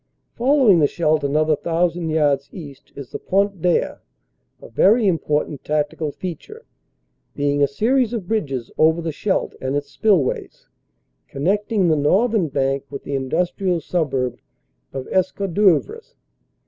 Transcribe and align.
Following 0.33 0.79
the 0.79 0.87
Scheldt 0.87 1.23
another 1.23 1.55
thousand 1.55 2.09
yards 2.09 2.49
east 2.51 2.91
is 2.95 3.11
the 3.11 3.19
Pont 3.19 3.61
d 3.61 3.69
Aire, 3.69 4.01
a 4.59 4.67
very 4.67 5.05
important 5.05 5.63
tactical 5.63 6.11
feature, 6.11 6.65
being 7.35 7.61
a 7.61 7.67
series 7.67 8.11
of 8.11 8.27
bridges 8.27 8.71
over 8.79 8.99
the 8.99 9.11
Scheldt 9.11 9.53
and 9.61 9.75
its 9.75 9.91
spillways, 9.91 10.65
connecting 11.27 11.87
the 11.87 11.95
northern 11.95 12.47
bank 12.47 12.83
with 12.89 13.03
the 13.03 13.13
industrial 13.13 13.79
suburb 13.79 14.39
of 14.91 15.07
Escaudoeuvres. 15.11 16.15